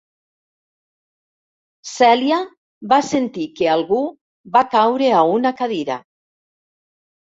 Celia 1.89 2.39
va 2.93 2.99
sentir 3.09 3.45
que 3.61 3.69
algú 3.77 4.01
va 4.57 4.67
caure 4.73 5.15
a 5.19 5.25
una 5.37 5.53
cadira. 5.61 5.99